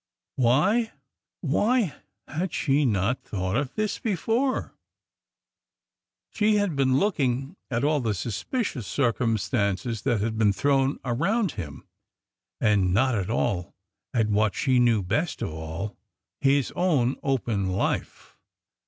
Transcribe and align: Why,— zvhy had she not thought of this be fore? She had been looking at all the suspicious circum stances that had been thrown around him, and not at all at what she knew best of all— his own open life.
Why,— 0.47 0.93
zvhy 1.45 1.93
had 2.27 2.51
she 2.55 2.85
not 2.87 3.21
thought 3.21 3.55
of 3.55 3.75
this 3.75 3.99
be 3.99 4.15
fore? 4.15 4.73
She 6.31 6.55
had 6.55 6.75
been 6.75 6.97
looking 6.97 7.55
at 7.69 7.83
all 7.83 7.99
the 7.99 8.15
suspicious 8.15 8.87
circum 8.87 9.37
stances 9.37 10.01
that 10.01 10.19
had 10.19 10.39
been 10.39 10.53
thrown 10.53 10.97
around 11.05 11.51
him, 11.51 11.85
and 12.59 12.91
not 12.95 13.13
at 13.13 13.29
all 13.29 13.75
at 14.11 14.27
what 14.27 14.55
she 14.55 14.79
knew 14.79 15.03
best 15.03 15.43
of 15.43 15.51
all— 15.51 15.95
his 16.39 16.73
own 16.75 17.17
open 17.21 17.69
life. 17.69 18.35